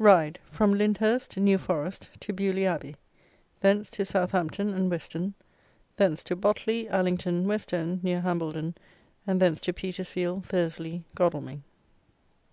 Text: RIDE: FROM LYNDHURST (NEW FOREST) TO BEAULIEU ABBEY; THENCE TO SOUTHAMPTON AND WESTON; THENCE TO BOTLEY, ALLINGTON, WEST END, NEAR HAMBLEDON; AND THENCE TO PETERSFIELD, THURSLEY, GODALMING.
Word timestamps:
RIDE: 0.00 0.40
FROM 0.50 0.74
LYNDHURST 0.74 1.36
(NEW 1.36 1.56
FOREST) 1.56 2.10
TO 2.18 2.32
BEAULIEU 2.32 2.66
ABBEY; 2.66 2.96
THENCE 3.60 3.90
TO 3.90 4.04
SOUTHAMPTON 4.04 4.74
AND 4.74 4.90
WESTON; 4.90 5.34
THENCE 5.98 6.24
TO 6.24 6.34
BOTLEY, 6.34 6.88
ALLINGTON, 6.88 7.46
WEST 7.46 7.72
END, 7.72 8.02
NEAR 8.02 8.22
HAMBLEDON; 8.22 8.74
AND 9.24 9.40
THENCE 9.40 9.60
TO 9.60 9.72
PETERSFIELD, 9.72 10.46
THURSLEY, 10.46 11.04
GODALMING. 11.14 11.62